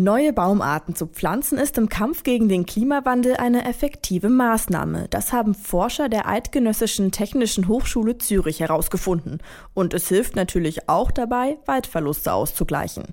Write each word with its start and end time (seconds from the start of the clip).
Neue 0.00 0.32
Baumarten 0.32 0.94
zu 0.94 1.08
pflanzen 1.08 1.58
ist 1.58 1.76
im 1.76 1.88
Kampf 1.88 2.22
gegen 2.22 2.48
den 2.48 2.66
Klimawandel 2.66 3.34
eine 3.34 3.64
effektive 3.64 4.28
Maßnahme. 4.28 5.08
Das 5.10 5.32
haben 5.32 5.56
Forscher 5.56 6.08
der 6.08 6.28
Eidgenössischen 6.28 7.10
Technischen 7.10 7.66
Hochschule 7.66 8.16
Zürich 8.16 8.60
herausgefunden. 8.60 9.38
Und 9.74 9.94
es 9.94 10.06
hilft 10.06 10.36
natürlich 10.36 10.88
auch 10.88 11.10
dabei, 11.10 11.58
Waldverluste 11.66 12.32
auszugleichen. 12.32 13.06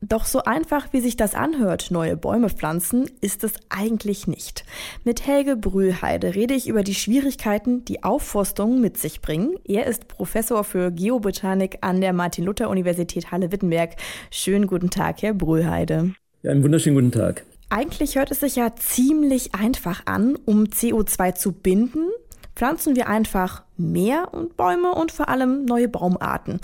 Doch 0.00 0.24
so 0.24 0.42
einfach, 0.42 0.92
wie 0.92 1.00
sich 1.00 1.16
das 1.16 1.36
anhört, 1.36 1.92
neue 1.92 2.16
Bäume 2.16 2.50
pflanzen, 2.50 3.08
ist 3.20 3.44
es 3.44 3.52
eigentlich 3.68 4.26
nicht. 4.26 4.64
Mit 5.04 5.28
Helge 5.28 5.54
Brühlheide 5.54 6.34
rede 6.34 6.54
ich 6.54 6.66
über 6.66 6.82
die 6.82 6.96
Schwierigkeiten, 6.96 7.84
die 7.84 8.02
Aufforstung 8.02 8.80
mit 8.80 8.98
sich 8.98 9.20
bringen. 9.20 9.54
Er 9.64 9.86
ist 9.86 10.08
Professor 10.08 10.64
für 10.64 10.90
Geobotanik 10.90 11.78
an 11.82 12.00
der 12.00 12.12
Martin-Luther-Universität 12.12 13.30
Halle-Wittenberg. 13.30 13.94
Schönen 14.32 14.66
guten 14.66 14.90
Tag, 14.90 15.22
Herr 15.22 15.32
Brühlheide. 15.32 16.16
Ja, 16.44 16.50
einen 16.50 16.62
wunderschönen 16.62 16.94
guten 16.94 17.10
Tag. 17.10 17.42
Eigentlich 17.70 18.16
hört 18.16 18.30
es 18.30 18.40
sich 18.40 18.56
ja 18.56 18.74
ziemlich 18.76 19.54
einfach 19.54 20.02
an, 20.04 20.36
um 20.44 20.64
CO2 20.64 21.34
zu 21.34 21.52
binden. 21.52 22.10
Pflanzen 22.54 22.96
wir 22.96 23.08
einfach 23.08 23.62
mehr 23.78 24.28
und 24.32 24.54
Bäume 24.54 24.94
und 24.94 25.10
vor 25.10 25.30
allem 25.30 25.64
neue 25.64 25.88
Baumarten. 25.88 26.60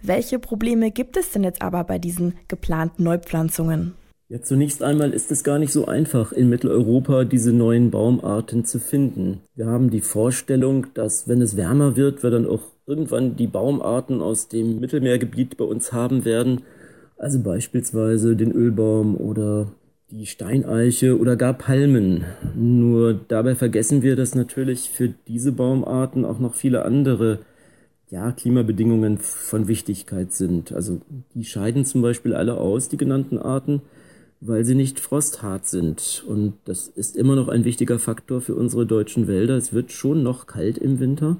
Welche 0.00 0.38
Probleme 0.38 0.92
gibt 0.92 1.16
es 1.16 1.32
denn 1.32 1.42
jetzt 1.42 1.62
aber 1.62 1.82
bei 1.82 1.98
diesen 1.98 2.34
geplanten 2.46 3.02
Neupflanzungen? 3.02 3.94
Ja, 4.28 4.40
zunächst 4.40 4.84
einmal 4.84 5.12
ist 5.12 5.32
es 5.32 5.42
gar 5.42 5.58
nicht 5.58 5.72
so 5.72 5.86
einfach, 5.86 6.30
in 6.30 6.48
Mitteleuropa 6.48 7.24
diese 7.24 7.52
neuen 7.52 7.90
Baumarten 7.90 8.64
zu 8.64 8.78
finden. 8.78 9.40
Wir 9.56 9.66
haben 9.66 9.90
die 9.90 10.00
Vorstellung, 10.00 10.86
dass 10.94 11.26
wenn 11.26 11.42
es 11.42 11.56
wärmer 11.56 11.96
wird, 11.96 12.22
wir 12.22 12.30
dann 12.30 12.46
auch 12.46 12.62
irgendwann 12.86 13.34
die 13.34 13.48
Baumarten 13.48 14.22
aus 14.22 14.46
dem 14.46 14.78
Mittelmeergebiet 14.78 15.56
bei 15.56 15.64
uns 15.64 15.92
haben 15.92 16.24
werden, 16.24 16.62
also 17.16 17.40
beispielsweise 17.40 18.36
den 18.36 18.52
Ölbaum 18.52 19.16
oder 19.16 19.72
die 20.10 20.26
Steineiche 20.26 21.18
oder 21.18 21.36
gar 21.36 21.54
Palmen. 21.54 22.24
Nur 22.54 23.14
dabei 23.14 23.54
vergessen 23.54 24.02
wir, 24.02 24.16
dass 24.16 24.34
natürlich 24.34 24.90
für 24.90 25.08
diese 25.26 25.52
Baumarten 25.52 26.24
auch 26.24 26.38
noch 26.38 26.54
viele 26.54 26.84
andere 26.84 27.40
ja, 28.10 28.30
Klimabedingungen 28.32 29.18
von 29.18 29.66
Wichtigkeit 29.66 30.32
sind. 30.32 30.72
Also 30.72 31.00
die 31.34 31.44
scheiden 31.44 31.84
zum 31.84 32.02
Beispiel 32.02 32.34
alle 32.34 32.58
aus, 32.58 32.88
die 32.88 32.96
genannten 32.96 33.38
Arten, 33.38 33.82
weil 34.40 34.64
sie 34.64 34.74
nicht 34.74 35.00
frosthart 35.00 35.66
sind. 35.66 36.22
Und 36.28 36.54
das 36.64 36.86
ist 36.86 37.16
immer 37.16 37.34
noch 37.34 37.48
ein 37.48 37.64
wichtiger 37.64 37.98
Faktor 37.98 38.40
für 38.40 38.54
unsere 38.54 38.86
deutschen 38.86 39.26
Wälder. 39.26 39.56
Es 39.56 39.72
wird 39.72 39.90
schon 39.90 40.22
noch 40.22 40.46
kalt 40.46 40.78
im 40.78 41.00
Winter, 41.00 41.38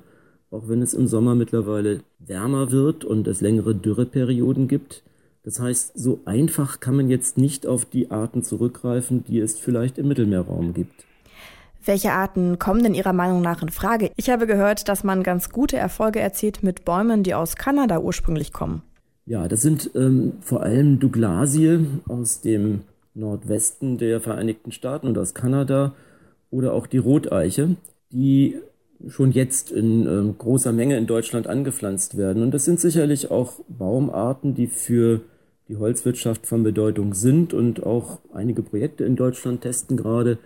auch 0.50 0.68
wenn 0.68 0.82
es 0.82 0.94
im 0.94 1.06
Sommer 1.06 1.34
mittlerweile 1.34 2.00
wärmer 2.18 2.72
wird 2.72 3.04
und 3.04 3.28
es 3.28 3.40
längere 3.40 3.74
Dürreperioden 3.74 4.66
gibt. 4.66 5.04
Das 5.44 5.60
heißt, 5.60 5.92
so 5.94 6.20
einfach 6.24 6.80
kann 6.80 6.96
man 6.96 7.10
jetzt 7.10 7.36
nicht 7.36 7.66
auf 7.66 7.84
die 7.84 8.10
Arten 8.10 8.42
zurückgreifen, 8.42 9.24
die 9.24 9.38
es 9.40 9.58
vielleicht 9.58 9.98
im 9.98 10.08
Mittelmeerraum 10.08 10.72
gibt. 10.72 11.04
Welche 11.84 12.12
Arten 12.12 12.58
kommen 12.58 12.82
denn 12.82 12.94
Ihrer 12.94 13.12
Meinung 13.12 13.42
nach 13.42 13.60
in 13.60 13.68
Frage? 13.68 14.10
Ich 14.16 14.30
habe 14.30 14.46
gehört, 14.46 14.88
dass 14.88 15.04
man 15.04 15.22
ganz 15.22 15.50
gute 15.50 15.76
Erfolge 15.76 16.18
erzielt 16.18 16.62
mit 16.62 16.86
Bäumen, 16.86 17.22
die 17.22 17.34
aus 17.34 17.56
Kanada 17.56 17.98
ursprünglich 17.98 18.54
kommen. 18.54 18.82
Ja, 19.26 19.46
das 19.46 19.60
sind 19.60 19.90
ähm, 19.94 20.32
vor 20.40 20.62
allem 20.62 20.98
Douglasie 20.98 21.86
aus 22.08 22.40
dem 22.40 22.80
Nordwesten 23.12 23.98
der 23.98 24.22
Vereinigten 24.22 24.72
Staaten 24.72 25.06
und 25.06 25.18
aus 25.18 25.34
Kanada 25.34 25.94
oder 26.50 26.72
auch 26.72 26.86
die 26.86 26.98
Roteiche, 26.98 27.76
die 28.10 28.56
schon 29.08 29.32
jetzt 29.32 29.70
in 29.70 30.06
ähm, 30.06 30.36
großer 30.38 30.72
Menge 30.72 30.96
in 30.96 31.06
Deutschland 31.06 31.46
angepflanzt 31.46 32.16
werden. 32.16 32.42
Und 32.42 32.52
das 32.52 32.64
sind 32.64 32.80
sicherlich 32.80 33.30
auch 33.30 33.60
Baumarten, 33.68 34.54
die 34.54 34.68
für 34.68 35.20
die 35.68 35.76
Holzwirtschaft 35.76 36.46
von 36.46 36.62
Bedeutung 36.62 37.14
sind 37.14 37.54
und 37.54 37.82
auch 37.84 38.18
einige 38.32 38.62
Projekte 38.62 39.04
in 39.04 39.16
Deutschland 39.16 39.62
testen 39.62 39.96
gerade, 39.96 40.38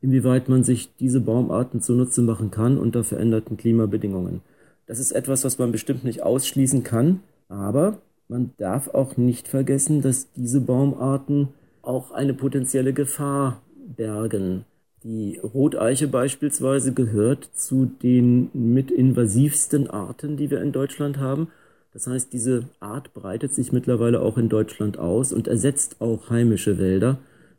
inwieweit 0.00 0.48
man 0.48 0.64
sich 0.64 0.94
diese 0.96 1.20
Baumarten 1.20 1.80
zunutze 1.80 2.22
machen 2.22 2.50
kann 2.50 2.78
unter 2.78 3.04
veränderten 3.04 3.56
Klimabedingungen. 3.56 4.40
Das 4.86 4.98
ist 4.98 5.12
etwas, 5.12 5.44
was 5.44 5.58
man 5.58 5.72
bestimmt 5.72 6.04
nicht 6.04 6.22
ausschließen 6.22 6.82
kann, 6.82 7.20
aber 7.48 7.98
man 8.28 8.52
darf 8.56 8.88
auch 8.88 9.16
nicht 9.16 9.48
vergessen, 9.48 10.02
dass 10.02 10.32
diese 10.32 10.60
Baumarten 10.60 11.48
auch 11.82 12.10
eine 12.10 12.34
potenzielle 12.34 12.92
Gefahr 12.92 13.62
bergen. 13.96 14.64
Die 15.02 15.38
Roteiche 15.38 16.08
beispielsweise 16.08 16.94
gehört 16.94 17.44
zu 17.54 17.84
den 17.84 18.48
mit 18.54 18.90
invasivsten 18.90 19.88
Arten, 19.88 20.38
die 20.38 20.50
wir 20.50 20.62
in 20.62 20.72
Deutschland 20.72 21.18
haben. 21.18 21.48
Das 21.94 22.08
heißt, 22.08 22.32
diese 22.32 22.64
Art 22.80 23.14
breitet 23.14 23.54
sich 23.54 23.72
mittlerweile 23.72 24.20
auch 24.20 24.36
in 24.36 24.48
Deutschland 24.48 24.98
aus 24.98 25.32
und 25.32 25.46
ersetzt 25.46 26.00
auch 26.00 26.28
heimische 26.28 26.78
Wälder 26.78 27.18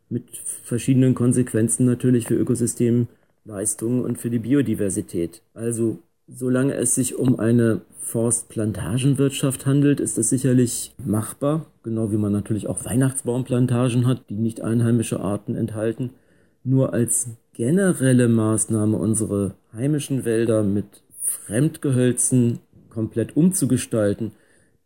mit 0.10 0.24
verschiedenen 0.64 1.16
Konsequenzen 1.16 1.86
natürlich 1.86 2.28
für 2.28 2.36
Ökosystemleistungen 2.36 4.04
und 4.04 4.18
für 4.18 4.30
die 4.30 4.40
Biodiversität. 4.40 5.42
Also 5.54 6.00
solange 6.28 6.76
es 6.76 6.96
sich 6.96 7.16
um 7.16 7.40
eine 7.40 7.82
Forstplantagenwirtschaft 8.02 9.66
handelt, 9.66 10.02
ist 10.02 10.18
es 10.18 10.30
sicherlich 10.30 10.94
machbar, 11.04 11.66
genau 11.84 12.12
wie 12.12 12.18
man 12.18 12.34
natürlich 12.34 12.68
auch 12.68 12.84
Weihnachtsbaumplantagen 12.84 14.06
hat, 14.06 14.30
die 14.30 14.36
nicht 14.36 14.60
einheimische 14.62 15.22
Arten 15.22 15.56
enthalten. 15.56 16.10
Nur 16.66 16.94
als 16.94 17.30
generelle 17.54 18.28
Maßnahme 18.28 18.98
unsere 18.98 19.56
heimischen 19.74 20.26
Wälder 20.26 20.62
mit 20.62 20.86
Fremdgehölzen 21.22 22.60
komplett 22.96 23.38
umzugestalten, 23.38 24.32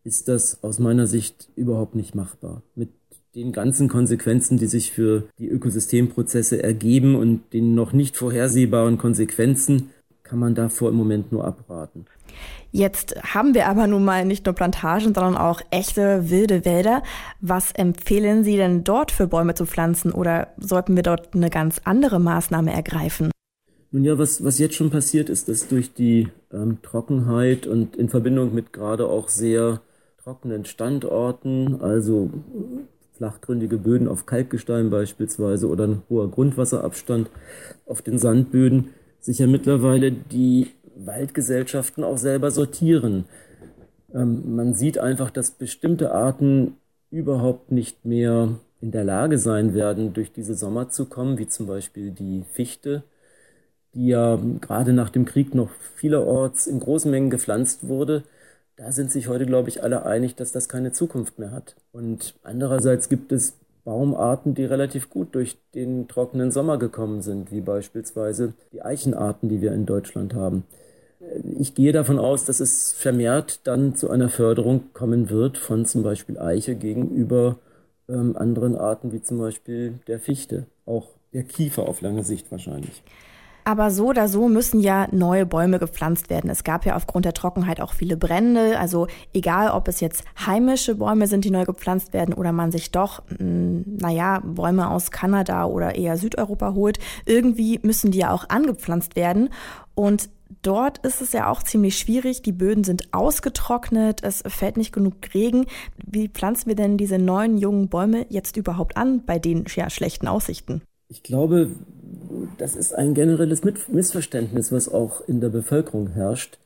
ist 0.03 0.27
das 0.27 0.63
aus 0.63 0.79
meiner 0.79 1.07
Sicht 1.07 1.49
überhaupt 1.55 1.95
nicht 1.95 2.15
machbar. 2.15 2.63
Mit 2.75 2.89
den 3.35 3.51
ganzen 3.51 3.87
Konsequenzen, 3.87 4.57
die 4.57 4.65
sich 4.65 4.91
für 4.91 5.23
die 5.37 5.47
Ökosystemprozesse 5.47 6.61
ergeben 6.63 7.15
und 7.15 7.53
den 7.53 7.75
noch 7.75 7.93
nicht 7.93 8.17
vorhersehbaren 8.17 8.97
Konsequenzen, 8.97 9.91
kann 10.23 10.39
man 10.39 10.55
davor 10.55 10.89
im 10.89 10.95
Moment 10.95 11.31
nur 11.31 11.45
abraten. 11.45 12.05
Jetzt 12.71 13.15
haben 13.23 13.55
wir 13.55 13.67
aber 13.67 13.87
nun 13.87 14.05
mal 14.05 14.25
nicht 14.25 14.45
nur 14.45 14.53
Plantagen, 14.53 15.13
sondern 15.13 15.37
auch 15.37 15.61
echte 15.71 16.29
wilde 16.29 16.65
Wälder. 16.65 17.01
Was 17.41 17.71
empfehlen 17.71 18.43
Sie 18.43 18.57
denn 18.57 18.83
dort 18.83 19.11
für 19.11 19.27
Bäume 19.27 19.55
zu 19.55 19.65
pflanzen 19.65 20.11
oder 20.11 20.49
sollten 20.57 20.95
wir 20.95 21.03
dort 21.03 21.33
eine 21.33 21.49
ganz 21.49 21.81
andere 21.83 22.19
Maßnahme 22.19 22.71
ergreifen? 22.71 23.31
Nun 23.91 24.03
ja, 24.03 24.19
was, 24.19 24.43
was 24.43 24.59
jetzt 24.59 24.75
schon 24.75 24.91
passiert 24.91 25.29
ist, 25.29 25.49
dass 25.49 25.67
durch 25.67 25.93
die 25.93 26.27
ähm, 26.53 26.79
Trockenheit 26.83 27.65
und 27.65 27.95
in 27.95 28.09
Verbindung 28.09 28.53
mit 28.53 28.71
gerade 28.71 29.07
auch 29.07 29.29
sehr 29.29 29.81
trockenen 30.23 30.65
Standorten, 30.65 31.81
also 31.81 32.29
flachgründige 33.13 33.77
Böden 33.77 34.07
auf 34.07 34.27
Kalkgestein 34.27 34.91
beispielsweise 34.91 35.67
oder 35.67 35.87
ein 35.87 36.03
hoher 36.07 36.29
Grundwasserabstand 36.29 37.31
auf 37.87 38.03
den 38.03 38.19
Sandböden, 38.19 38.89
sich 39.19 39.39
ja 39.39 39.47
mittlerweile 39.47 40.11
die 40.11 40.67
Waldgesellschaften 40.95 42.03
auch 42.03 42.17
selber 42.17 42.51
sortieren. 42.51 43.25
Ähm, 44.13 44.55
man 44.55 44.75
sieht 44.75 44.99
einfach, 44.99 45.31
dass 45.31 45.49
bestimmte 45.49 46.13
Arten 46.13 46.77
überhaupt 47.09 47.71
nicht 47.71 48.05
mehr 48.05 48.59
in 48.81 48.91
der 48.91 49.03
Lage 49.03 49.39
sein 49.39 49.73
werden, 49.73 50.13
durch 50.13 50.31
diese 50.31 50.53
Sommer 50.53 50.89
zu 50.89 51.05
kommen, 51.05 51.39
wie 51.39 51.47
zum 51.47 51.65
Beispiel 51.65 52.11
die 52.11 52.43
Fichte, 52.51 53.03
die 53.93 54.07
ja 54.07 54.39
gerade 54.61 54.93
nach 54.93 55.09
dem 55.09 55.25
Krieg 55.25 55.55
noch 55.55 55.69
vielerorts 55.95 56.67
in 56.67 56.79
großen 56.79 57.09
Mengen 57.09 57.29
gepflanzt 57.29 57.87
wurde, 57.87 58.23
da 58.75 58.93
sind 58.93 59.11
sich 59.11 59.27
heute, 59.27 59.45
glaube 59.45 59.67
ich, 59.67 59.83
alle 59.83 60.05
einig, 60.05 60.35
dass 60.35 60.53
das 60.53 60.69
keine 60.69 60.93
Zukunft 60.93 61.37
mehr 61.37 61.51
hat. 61.51 61.75
Und 61.91 62.35
andererseits 62.43 63.09
gibt 63.09 63.33
es 63.33 63.57
Baumarten, 63.83 64.53
die 64.53 64.63
relativ 64.63 65.09
gut 65.09 65.35
durch 65.35 65.57
den 65.75 66.07
trockenen 66.07 66.51
Sommer 66.51 66.77
gekommen 66.77 67.21
sind, 67.21 67.51
wie 67.51 67.59
beispielsweise 67.59 68.53
die 68.71 68.81
Eichenarten, 68.81 69.49
die 69.49 69.61
wir 69.61 69.73
in 69.73 69.85
Deutschland 69.85 70.33
haben. 70.33 70.63
Ich 71.59 71.75
gehe 71.75 71.91
davon 71.91 72.19
aus, 72.19 72.45
dass 72.45 72.61
es 72.61 72.93
vermehrt 72.93 73.61
dann 73.65 73.95
zu 73.95 74.09
einer 74.09 74.29
Förderung 74.29 74.93
kommen 74.93 75.29
wird 75.29 75.57
von 75.57 75.85
zum 75.85 76.03
Beispiel 76.03 76.37
Eiche 76.37 76.75
gegenüber 76.75 77.57
ähm, 78.07 78.37
anderen 78.37 78.77
Arten 78.77 79.11
wie 79.11 79.21
zum 79.21 79.39
Beispiel 79.39 79.99
der 80.07 80.19
Fichte, 80.19 80.65
auch 80.85 81.07
der 81.33 81.43
Kiefer 81.43 81.87
auf 81.87 82.01
lange 82.01 82.23
Sicht 82.23 82.49
wahrscheinlich. 82.51 83.03
Aber 83.69 83.91
so 83.91 84.07
oder 84.07 84.27
so 84.27 84.49
müssen 84.49 84.79
ja 84.79 85.07
neue 85.11 85.45
Bäume 85.45 85.77
gepflanzt 85.77 86.31
werden. 86.31 86.49
Es 86.49 86.63
gab 86.63 86.87
ja 86.87 86.95
aufgrund 86.95 87.25
der 87.25 87.35
Trockenheit 87.35 87.81
auch 87.81 87.93
viele 87.93 88.17
Brände. 88.17 88.79
Also 88.79 89.05
egal, 89.31 89.69
ob 89.69 89.87
es 89.87 89.99
jetzt 89.99 90.23
heimische 90.43 90.95
Bäume 90.95 91.27
sind, 91.27 91.45
die 91.45 91.51
neu 91.51 91.65
gepflanzt 91.65 92.11
werden 92.11 92.33
oder 92.33 92.51
man 92.51 92.71
sich 92.71 92.89
doch, 92.89 93.21
hm, 93.37 93.83
naja, 93.85 94.41
Bäume 94.43 94.89
aus 94.89 95.11
Kanada 95.11 95.65
oder 95.65 95.93
eher 95.93 96.17
Südeuropa 96.17 96.73
holt, 96.73 96.97
irgendwie 97.27 97.79
müssen 97.83 98.09
die 98.09 98.17
ja 98.17 98.31
auch 98.31 98.49
angepflanzt 98.49 99.15
werden. 99.15 99.49
Und 99.93 100.31
dort 100.63 100.97
ist 101.05 101.21
es 101.21 101.31
ja 101.31 101.51
auch 101.51 101.61
ziemlich 101.61 101.95
schwierig. 101.95 102.41
Die 102.41 102.51
Böden 102.51 102.83
sind 102.83 103.13
ausgetrocknet, 103.13 104.23
es 104.23 104.41
fällt 104.47 104.77
nicht 104.77 104.93
genug 104.93 105.13
Regen. 105.35 105.67
Wie 106.03 106.27
pflanzen 106.27 106.69
wir 106.69 106.75
denn 106.75 106.97
diese 106.97 107.19
neuen 107.19 107.59
jungen 107.59 107.87
Bäume 107.87 108.25
jetzt 108.29 108.57
überhaupt 108.57 108.97
an 108.97 109.23
bei 109.27 109.37
den 109.37 109.65
ja, 109.75 109.91
schlechten 109.91 110.27
Aussichten? 110.27 110.81
Ich 111.07 111.21
glaube, 111.21 111.75
das 112.59 112.75
ist 112.75 112.93
ein 112.93 113.13
generelles 113.13 113.63
Missverständnis, 113.63 114.71
was 114.71 114.89
auch 114.89 115.27
in 115.27 115.39
der 115.39 115.49
Bevölkerung 115.49 116.09
herrscht, 116.09 116.59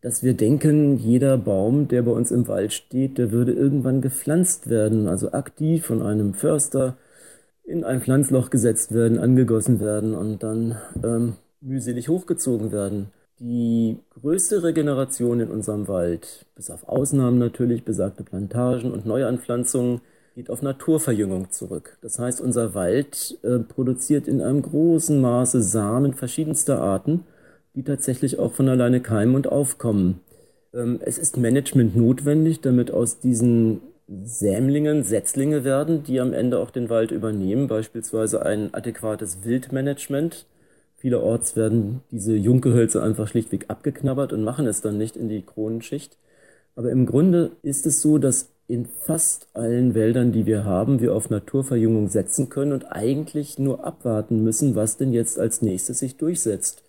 dass 0.00 0.22
wir 0.22 0.34
denken, 0.34 0.96
jeder 0.96 1.36
Baum, 1.36 1.88
der 1.88 2.02
bei 2.02 2.12
uns 2.12 2.30
im 2.30 2.48
Wald 2.48 2.72
steht, 2.72 3.18
der 3.18 3.30
würde 3.30 3.52
irgendwann 3.52 4.00
gepflanzt 4.00 4.70
werden, 4.70 5.08
also 5.08 5.32
aktiv 5.32 5.86
von 5.86 6.02
einem 6.02 6.34
Förster 6.34 6.96
in 7.64 7.84
ein 7.84 8.00
Pflanzloch 8.00 8.50
gesetzt 8.50 8.92
werden, 8.92 9.18
angegossen 9.18 9.80
werden 9.80 10.14
und 10.14 10.42
dann 10.42 10.76
ähm, 11.02 11.34
mühselig 11.60 12.08
hochgezogen 12.08 12.72
werden. 12.72 13.08
Die 13.38 13.98
größte 14.10 14.62
Regeneration 14.62 15.40
in 15.40 15.50
unserem 15.50 15.88
Wald, 15.88 16.46
bis 16.54 16.70
auf 16.70 16.88
Ausnahmen 16.88 17.38
natürlich, 17.38 17.84
besagte 17.84 18.24
Plantagen 18.24 18.92
und 18.92 19.06
Neuanpflanzungen, 19.06 20.00
geht 20.34 20.50
auf 20.50 20.62
Naturverjüngung 20.62 21.50
zurück. 21.50 21.98
Das 22.00 22.18
heißt, 22.18 22.40
unser 22.40 22.74
Wald 22.74 23.38
äh, 23.42 23.58
produziert 23.58 24.28
in 24.28 24.40
einem 24.40 24.62
großen 24.62 25.20
Maße 25.20 25.62
Samen 25.62 26.14
verschiedenster 26.14 26.80
Arten, 26.80 27.24
die 27.74 27.82
tatsächlich 27.82 28.38
auch 28.38 28.52
von 28.52 28.68
alleine 28.68 29.00
keimen 29.00 29.34
und 29.34 29.48
aufkommen. 29.48 30.20
Ähm, 30.74 31.00
es 31.04 31.18
ist 31.18 31.36
Management 31.36 31.96
notwendig, 31.96 32.60
damit 32.60 32.90
aus 32.90 33.20
diesen 33.20 33.80
Sämlingen 34.24 35.04
Setzlinge 35.04 35.64
werden, 35.64 36.02
die 36.02 36.20
am 36.20 36.32
Ende 36.32 36.58
auch 36.58 36.70
den 36.70 36.90
Wald 36.90 37.12
übernehmen, 37.12 37.68
beispielsweise 37.68 38.44
ein 38.44 38.74
adäquates 38.74 39.44
Wildmanagement. 39.44 40.46
Vielerorts 40.96 41.56
werden 41.56 42.00
diese 42.10 42.34
Junggehölze 42.34 43.02
einfach 43.02 43.28
schlichtweg 43.28 43.66
abgeknabbert 43.68 44.32
und 44.32 44.44
machen 44.44 44.66
es 44.66 44.80
dann 44.80 44.98
nicht 44.98 45.16
in 45.16 45.28
die 45.28 45.42
Kronenschicht. 45.42 46.16
Aber 46.74 46.90
im 46.90 47.06
Grunde 47.06 47.52
ist 47.62 47.86
es 47.86 48.00
so, 48.00 48.18
dass 48.18 48.51
in 48.72 48.86
fast 48.86 49.48
allen 49.52 49.94
Wäldern, 49.94 50.32
die 50.32 50.46
wir 50.46 50.64
haben, 50.64 51.00
wir 51.00 51.14
auf 51.14 51.28
Naturverjüngung 51.28 52.08
setzen 52.08 52.48
können 52.48 52.72
und 52.72 52.84
eigentlich 52.90 53.58
nur 53.58 53.84
abwarten 53.84 54.42
müssen, 54.42 54.74
was 54.74 54.96
denn 54.96 55.12
jetzt 55.12 55.38
als 55.38 55.60
nächstes 55.60 55.98
sich 55.98 56.16
durchsetzt. 56.16 56.82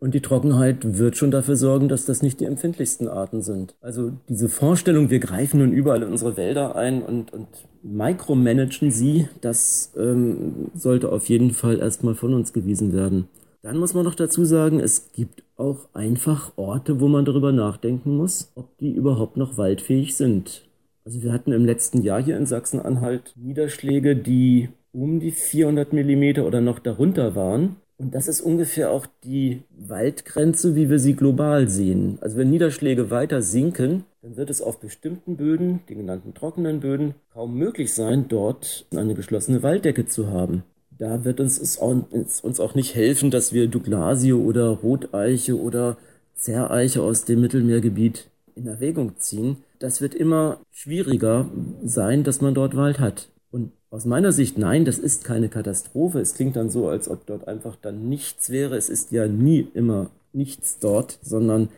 Und 0.00 0.14
die 0.14 0.22
Trockenheit 0.22 0.98
wird 0.98 1.18
schon 1.18 1.30
dafür 1.30 1.56
sorgen, 1.56 1.88
dass 1.88 2.06
das 2.06 2.22
nicht 2.22 2.40
die 2.40 2.46
empfindlichsten 2.46 3.08
Arten 3.08 3.42
sind. 3.42 3.74
Also 3.82 4.12
diese 4.30 4.48
Vorstellung, 4.48 5.10
wir 5.10 5.20
greifen 5.20 5.60
nun 5.60 5.72
überall 5.72 6.02
in 6.02 6.08
unsere 6.08 6.38
Wälder 6.38 6.76
ein 6.76 7.02
und, 7.02 7.32
und 7.32 7.46
micromanagen 7.82 8.90
sie, 8.90 9.28
das 9.42 9.92
ähm, 9.98 10.70
sollte 10.74 11.12
auf 11.12 11.28
jeden 11.28 11.50
Fall 11.50 11.78
erstmal 11.78 12.14
von 12.14 12.32
uns 12.32 12.54
gewiesen 12.54 12.94
werden. 12.94 13.28
Dann 13.60 13.76
muss 13.76 13.92
man 13.92 14.04
noch 14.04 14.14
dazu 14.14 14.46
sagen, 14.46 14.80
es 14.80 15.12
gibt 15.12 15.42
auch 15.56 15.88
einfach 15.92 16.52
Orte, 16.56 17.00
wo 17.00 17.06
man 17.06 17.26
darüber 17.26 17.52
nachdenken 17.52 18.16
muss, 18.16 18.50
ob 18.54 18.76
die 18.78 18.92
überhaupt 18.92 19.36
noch 19.36 19.58
waldfähig 19.58 20.16
sind. 20.16 20.62
Also 21.04 21.22
wir 21.22 21.32
hatten 21.32 21.52
im 21.52 21.64
letzten 21.64 22.02
Jahr 22.02 22.22
hier 22.22 22.36
in 22.36 22.46
Sachsen-Anhalt 22.46 23.34
Niederschläge, 23.36 24.14
die 24.14 24.68
um 24.92 25.20
die 25.20 25.32
400 25.32 25.92
Millimeter 25.92 26.46
oder 26.46 26.60
noch 26.60 26.78
darunter 26.78 27.34
waren. 27.34 27.76
Und 27.98 28.14
das 28.14 28.28
ist 28.28 28.40
ungefähr 28.40 28.90
auch 28.90 29.06
die 29.24 29.62
Waldgrenze, 29.70 30.74
wie 30.74 30.90
wir 30.90 30.98
sie 30.98 31.14
global 31.14 31.68
sehen. 31.68 32.18
Also 32.20 32.36
wenn 32.36 32.50
Niederschläge 32.50 33.10
weiter 33.10 33.42
sinken, 33.42 34.04
dann 34.22 34.36
wird 34.36 34.50
es 34.50 34.60
auf 34.60 34.80
bestimmten 34.80 35.36
Böden, 35.36 35.80
den 35.88 35.98
genannten 35.98 36.34
trockenen 36.34 36.80
Böden, 36.80 37.14
kaum 37.32 37.56
möglich 37.56 37.94
sein, 37.94 38.26
dort 38.28 38.86
eine 38.94 39.14
geschlossene 39.14 39.62
Walddecke 39.62 40.06
zu 40.06 40.28
haben. 40.28 40.64
Da 40.98 41.24
wird 41.24 41.40
uns 41.40 41.58
es 41.58 41.76
uns 41.76 42.60
auch 42.60 42.74
nicht 42.74 42.94
helfen, 42.94 43.30
dass 43.30 43.52
wir 43.52 43.66
Douglasie 43.66 44.32
oder 44.34 44.68
Roteiche 44.68 45.58
oder 45.60 45.96
Zerreiche 46.34 47.02
aus 47.02 47.24
dem 47.24 47.40
Mittelmeergebiet 47.40 48.28
in 48.54 48.66
Erwägung 48.66 49.16
ziehen. 49.18 49.58
Das 49.82 50.00
wird 50.00 50.14
immer 50.14 50.60
schwieriger 50.70 51.50
sein, 51.82 52.22
dass 52.22 52.40
man 52.40 52.54
dort 52.54 52.76
Wald 52.76 53.00
hat. 53.00 53.30
Und 53.50 53.72
aus 53.90 54.04
meiner 54.04 54.30
Sicht, 54.30 54.56
nein, 54.56 54.84
das 54.84 54.96
ist 55.00 55.24
keine 55.24 55.48
Katastrophe. 55.48 56.20
Es 56.20 56.34
klingt 56.34 56.54
dann 56.54 56.70
so, 56.70 56.86
als 56.86 57.08
ob 57.08 57.26
dort 57.26 57.48
einfach 57.48 57.74
dann 57.82 58.08
nichts 58.08 58.50
wäre. 58.50 58.76
Es 58.76 58.88
ist 58.88 59.10
ja 59.10 59.26
nie 59.26 59.66
immer 59.74 60.10
nichts 60.32 60.78
dort, 60.78 61.18
sondern 61.20 61.68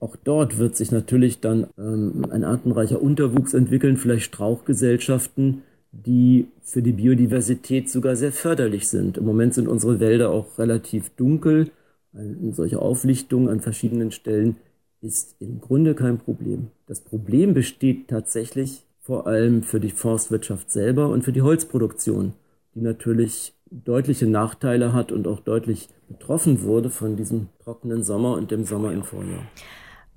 auch 0.00 0.16
dort 0.16 0.58
wird 0.58 0.74
sich 0.74 0.90
natürlich 0.90 1.38
dann 1.38 1.68
ähm, 1.78 2.26
ein 2.28 2.42
artenreicher 2.42 3.00
Unterwuchs 3.00 3.54
entwickeln, 3.54 3.98
vielleicht 3.98 4.24
Strauchgesellschaften, 4.24 5.62
die 5.92 6.48
für 6.60 6.82
die 6.82 6.92
Biodiversität 6.92 7.88
sogar 7.88 8.16
sehr 8.16 8.32
förderlich 8.32 8.88
sind. 8.88 9.16
Im 9.16 9.26
Moment 9.26 9.54
sind 9.54 9.68
unsere 9.68 10.00
Wälder 10.00 10.30
auch 10.30 10.58
relativ 10.58 11.10
dunkel. 11.10 11.70
Eine 12.12 12.52
solche 12.52 12.80
Auflichtung 12.80 13.48
an 13.48 13.60
verschiedenen 13.60 14.10
Stellen 14.10 14.56
ist 15.04 15.36
im 15.38 15.60
Grunde 15.60 15.94
kein 15.94 16.18
Problem. 16.18 16.68
Das 16.86 17.00
Problem 17.00 17.54
besteht 17.54 18.08
tatsächlich 18.08 18.84
vor 19.00 19.26
allem 19.26 19.62
für 19.62 19.78
die 19.78 19.90
Forstwirtschaft 19.90 20.70
selber 20.70 21.10
und 21.10 21.22
für 21.22 21.32
die 21.32 21.42
Holzproduktion, 21.42 22.32
die 22.74 22.80
natürlich 22.80 23.52
deutliche 23.70 24.26
Nachteile 24.26 24.92
hat 24.94 25.12
und 25.12 25.28
auch 25.28 25.40
deutlich 25.40 25.88
betroffen 26.08 26.62
wurde 26.62 26.88
von 26.90 27.16
diesem 27.16 27.48
trockenen 27.62 28.02
Sommer 28.02 28.32
und 28.34 28.50
dem 28.50 28.64
Sommer 28.64 28.92
im 28.92 29.02
Vorjahr. 29.02 29.42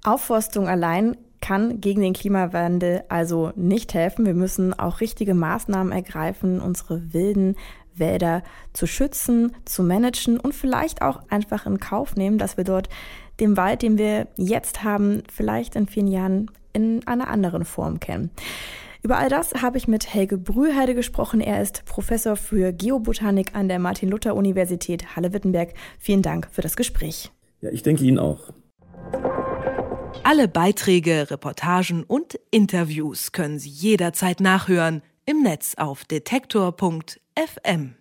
Aufforstung 0.04 0.68
allein 0.68 1.18
kann 1.42 1.82
gegen 1.82 2.02
den 2.02 2.14
Klimawandel 2.14 3.04
also 3.10 3.52
nicht 3.56 3.94
helfen. 3.94 4.26
Wir 4.26 4.34
müssen 4.34 4.74
auch 4.74 5.02
richtige 5.02 5.34
Maßnahmen 5.34 5.92
ergreifen, 5.92 6.62
unsere 6.62 7.14
wilden 7.14 7.56
Wälder 8.00 8.44
zu 8.74 8.88
schützen, 8.88 9.56
zu 9.66 9.84
managen 9.84 10.40
und 10.40 10.54
vielleicht 10.54 11.02
auch 11.02 11.22
einfach 11.30 11.66
in 11.66 11.80
Kauf 11.80 12.16
nehmen, 12.16 12.38
dass 12.38 12.58
wir 12.58 12.64
dort 12.64 12.90
den 13.40 13.58
Wald, 13.58 13.82
den 13.82 13.98
wir 13.98 14.28
jetzt 14.38 14.84
haben, 14.84 15.24
vielleicht 15.32 15.76
in 15.76 15.88
vielen 15.88 16.08
Jahren 16.08 16.52
in 16.74 17.06
einer 17.08 17.28
anderen 17.28 17.66
Form 17.66 18.00
kennen. 18.00 18.32
Über 19.04 19.18
all 19.18 19.30
das 19.30 19.54
habe 19.62 19.78
ich 19.78 19.88
mit 19.88 20.14
Helge 20.14 20.38
Brüheide 20.38 20.96
gesprochen. 20.96 21.40
Er 21.40 21.62
ist 21.62 21.86
Professor 21.86 22.36
für 22.36 22.74
Geobotanik 22.74 23.56
an 23.56 23.70
der 23.70 23.80
Martin-Luther-Universität 23.80 25.16
Halle-Wittenberg. 25.16 25.74
Vielen 26.00 26.22
Dank 26.22 26.48
für 26.52 26.62
das 26.62 26.76
Gespräch. 26.76 27.32
Ja, 27.62 27.70
ich 27.70 27.84
denke 27.84 28.04
Ihnen 28.04 28.20
auch. 28.20 28.52
Alle 30.24 30.48
Beiträge, 30.48 31.32
Reportagen 31.32 32.04
und 32.04 32.40
Interviews 32.52 33.32
können 33.32 33.60
Sie 33.60 33.70
jederzeit 33.70 34.42
nachhören 34.42 35.02
im 35.26 35.42
Netz 35.42 35.76
auf 35.78 36.04
FM. 37.38 37.97